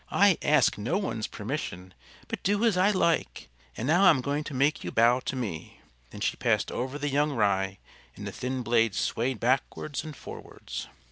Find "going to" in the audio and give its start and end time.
4.21-4.53